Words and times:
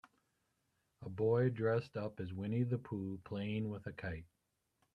A 1.03 1.09
boy 1.09 1.49
dressed 1.51 1.95
up 1.95 2.19
as 2.19 2.33
Winnie 2.33 2.63
The 2.63 2.79
Pooh 2.79 3.19
playing 3.23 3.69
with 3.69 3.85
a 3.85 3.93
kite. 3.93 4.25